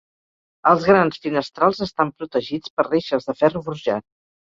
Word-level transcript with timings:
Els 0.71 0.87
grans 0.91 1.21
finestrals 1.27 1.83
estan 1.89 2.15
protegits 2.17 2.75
per 2.79 2.89
reixes 2.91 3.33
de 3.33 3.41
ferro 3.45 3.67
forjat. 3.71 4.13